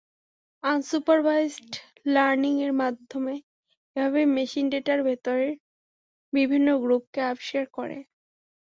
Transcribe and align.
Unsupervised 0.63 1.71
learning 2.07 2.53
এর 2.65 2.73
মাধ্যমে 2.81 3.35
এভাবেই 3.95 4.27
মেশিন 4.35 4.65
ডেটার 4.73 4.99
ভেতরের 5.07 5.53
বিভিন্ন 6.33 6.67
গ্রুপকে 6.83 7.19
আবিস্কার 7.31 7.65
করে। 7.77 7.97